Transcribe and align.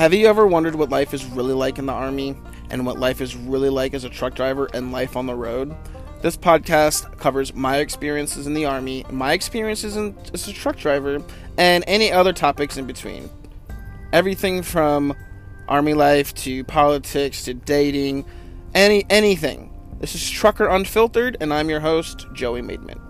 Have 0.00 0.14
you 0.14 0.28
ever 0.28 0.46
wondered 0.46 0.76
what 0.76 0.88
life 0.88 1.12
is 1.12 1.26
really 1.26 1.52
like 1.52 1.78
in 1.78 1.84
the 1.84 1.92
Army 1.92 2.34
and 2.70 2.86
what 2.86 2.98
life 2.98 3.20
is 3.20 3.36
really 3.36 3.68
like 3.68 3.92
as 3.92 4.02
a 4.02 4.08
truck 4.08 4.34
driver 4.34 4.66
and 4.72 4.92
life 4.92 5.14
on 5.14 5.26
the 5.26 5.34
road? 5.34 5.76
This 6.22 6.38
podcast 6.38 7.18
covers 7.18 7.52
my 7.52 7.76
experiences 7.76 8.46
in 8.46 8.54
the 8.54 8.64
Army, 8.64 9.04
my 9.10 9.34
experiences 9.34 9.98
in, 9.98 10.16
as 10.32 10.48
a 10.48 10.54
truck 10.54 10.78
driver, 10.78 11.22
and 11.58 11.84
any 11.86 12.10
other 12.10 12.32
topics 12.32 12.78
in 12.78 12.86
between. 12.86 13.28
Everything 14.10 14.62
from 14.62 15.14
Army 15.68 15.92
life 15.92 16.32
to 16.36 16.64
politics 16.64 17.44
to 17.44 17.52
dating, 17.52 18.24
any 18.74 19.04
anything. 19.10 19.70
This 19.98 20.14
is 20.14 20.30
Trucker 20.30 20.66
Unfiltered, 20.66 21.36
and 21.42 21.52
I'm 21.52 21.68
your 21.68 21.80
host, 21.80 22.26
Joey 22.32 22.62
Maidman. 22.62 23.09